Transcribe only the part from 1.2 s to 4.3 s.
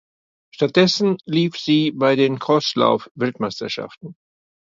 lief sie bei den Crosslauf-Weltmeisterschaften.